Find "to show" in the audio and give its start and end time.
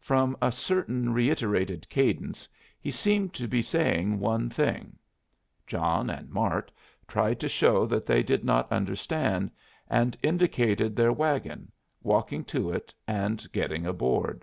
7.40-7.84